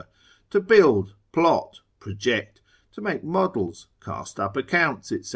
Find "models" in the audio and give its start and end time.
3.23-3.85